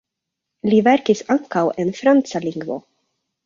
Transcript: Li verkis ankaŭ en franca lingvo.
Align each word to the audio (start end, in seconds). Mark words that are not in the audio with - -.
Li 0.71 0.79
verkis 0.87 1.21
ankaŭ 1.37 1.63
en 1.87 1.95
franca 2.03 2.45
lingvo. 2.51 2.83